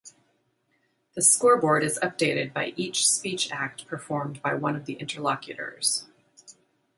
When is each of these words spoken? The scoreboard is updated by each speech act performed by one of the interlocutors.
The 1.13 1.21
scoreboard 1.21 1.83
is 1.83 1.99
updated 2.01 2.53
by 2.53 2.73
each 2.75 3.07
speech 3.07 3.51
act 3.51 3.85
performed 3.85 4.41
by 4.41 4.55
one 4.55 4.75
of 4.75 4.87
the 4.87 4.93
interlocutors. 4.93 6.07